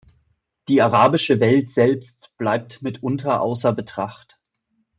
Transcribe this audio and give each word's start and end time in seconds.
Die 0.67 0.81
arabische 0.81 1.39
Welt 1.39 1.69
selbst 1.69 2.35
bleibt 2.39 2.81
mitunter 2.81 3.39
außer 3.41 3.71
Betracht. 3.71 4.39